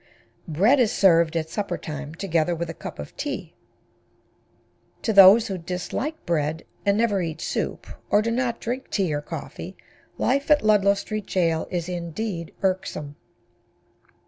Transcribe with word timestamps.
Bread 0.47 0.79
is 0.79 0.91
served 0.91 1.37
at 1.37 1.51
supper 1.51 1.77
time, 1.77 2.15
together 2.15 2.55
with 2.55 2.71
a 2.71 2.73
cup 2.73 2.97
of 2.97 3.15
tea. 3.17 3.53
To 5.03 5.13
those 5.13 5.45
who 5.45 5.59
dislike 5.59 6.25
bread 6.25 6.65
and 6.87 6.97
never 6.97 7.21
eat 7.21 7.39
soup, 7.39 7.85
or 8.09 8.23
do 8.23 8.31
not 8.31 8.59
drink 8.59 8.89
tea 8.89 9.13
or 9.13 9.21
coffee, 9.21 9.77
life 10.17 10.49
at 10.49 10.63
Ludlow 10.63 10.95
Street 10.95 11.27
Jail 11.27 11.67
is 11.69 11.87
indeed 11.87 12.51
irksome. 12.63 13.15